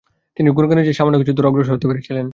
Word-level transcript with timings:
তিনি 0.37 0.49
গুরগানের 0.49 0.85
চেয়ে 0.85 0.93
সামান্য 0.93 1.17
কিছুদূর 1.17 1.49
অগ্রসর 1.49 1.75
হতে 1.75 1.87
পেরেছিলেন। 1.87 2.27